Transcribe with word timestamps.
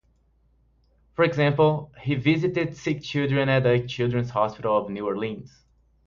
For 1.13 1.23
example, 1.23 1.91
he 2.01 2.15
visited 2.15 2.75
sick 2.75 3.03
children 3.03 3.49
at 3.49 3.61
the 3.61 3.85
Children's 3.87 4.31
Hospital 4.31 4.75
of 4.83 4.89
New 4.89 5.05
Orleans. 5.05 5.63